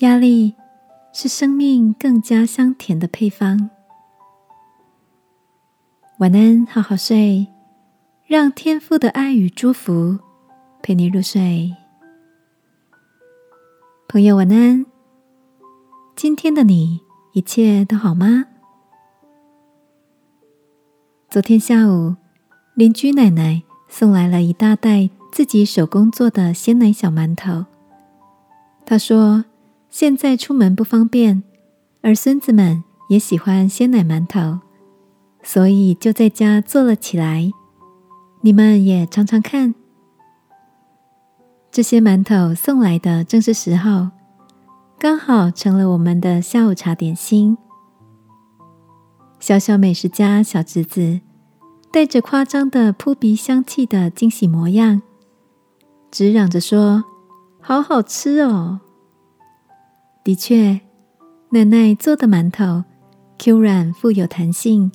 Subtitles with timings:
[0.00, 0.54] 压力
[1.12, 3.68] 是生命更加香甜的配方。
[6.20, 7.46] 晚安，好好睡，
[8.26, 10.18] 让天父的爱与祝福
[10.82, 11.76] 陪你入睡。
[14.08, 14.86] 朋友，晚安。
[16.16, 17.00] 今天的你
[17.34, 18.46] 一切都好吗？
[21.28, 22.16] 昨天下午，
[22.72, 27.66] 邻居奶奶送来了一大袋自己手工做的鲜奶小馒头。
[28.86, 29.44] 她说
[29.90, 31.42] ：“现在出门不方便，
[32.00, 34.60] 而孙子们也喜欢鲜奶馒头。”
[35.42, 37.50] 所以就在家做了起来，
[38.42, 39.74] 你们也尝尝看。
[41.70, 44.10] 这些馒头送来的正是时候，
[44.98, 47.56] 刚好成了我们的下午茶点心。
[49.38, 51.20] 小小美食家小侄子
[51.90, 55.00] 带着夸张的扑鼻香气的惊喜模样，
[56.10, 57.04] 直嚷着说
[57.62, 58.80] ：“好好吃哦！”
[60.22, 60.80] 的确，
[61.50, 62.84] 奶奶做的馒头
[63.38, 64.92] Q 软富有弹性。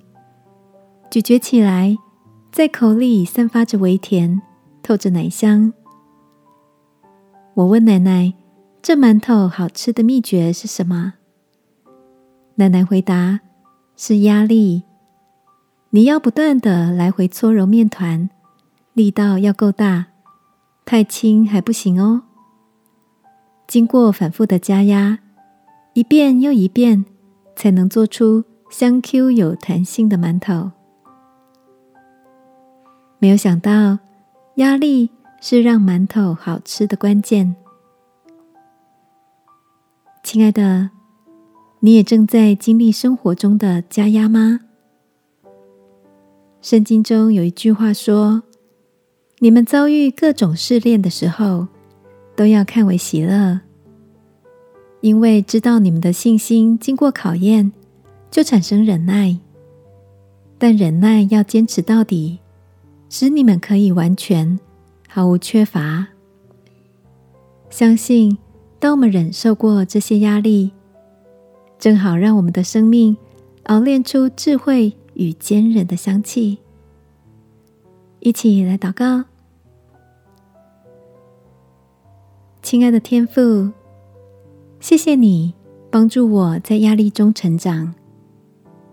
[1.10, 1.98] 咀嚼起来，
[2.52, 4.42] 在口里散发着微甜，
[4.84, 5.74] 透着奶香。
[7.56, 8.34] 我问奶奶
[8.84, 11.16] ：“这馒头好吃的秘诀是什么？”
[12.56, 13.40] 奶奶回答
[13.98, 14.84] ：“是压力。
[15.90, 18.30] 你要不断的来回搓揉面团，
[18.94, 20.08] 力道要够大，
[20.86, 22.24] 太轻还不行哦。
[23.68, 25.20] 经过反复的加压，
[25.94, 27.06] 一遍又一遍，
[27.56, 30.72] 才能做出香 Q 有弹性的馒头。”
[33.20, 33.98] 没有想到，
[34.56, 35.10] 压力
[35.42, 37.56] 是让馒头好吃的关键。
[40.22, 40.92] 亲爱的，
[41.80, 44.60] 你也正在经历生活中的加压吗？
[46.62, 48.44] 圣经中有一句话说
[49.40, 51.68] ：“你们遭遇各种试炼的时候，
[52.36, 53.62] 都要看为喜乐，
[55.02, 57.72] 因为知道你们的信心经过考验，
[58.30, 59.38] 就产生忍耐。
[60.58, 62.40] 但忍耐要坚持到底。”
[63.08, 64.60] 使你们可以完全
[65.08, 66.08] 毫无缺乏。
[67.70, 68.38] 相信，
[68.80, 70.72] 当我们忍受过这些压力，
[71.80, 73.16] 正好让我们的生命
[73.66, 76.58] 熬炼出智慧与坚韧的香气。
[78.20, 79.24] 一起来祷告，
[82.66, 83.72] 亲爱的天父，
[84.80, 85.54] 谢谢你
[85.92, 87.94] 帮助我在压力中成长，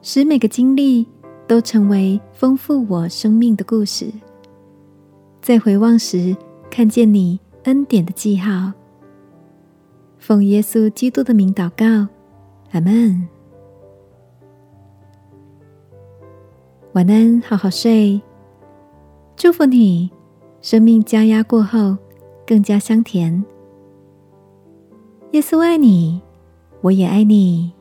[0.03, 1.09] 使每个经历。
[1.49, 4.11] 都成为丰富我生命的故事。
[5.43, 6.35] 在回望时，
[6.71, 8.73] 看见你恩典的记号。
[10.19, 12.09] 奉耶稣基督的名祷告，
[12.73, 13.29] 阿门。
[16.93, 18.21] 晚安，好好睡。
[19.37, 20.11] 祝福你，
[20.63, 21.99] 生命加压过后
[22.47, 23.45] 更加香甜。
[25.33, 26.21] 耶稣爱你，
[26.83, 27.73] 我也爱你。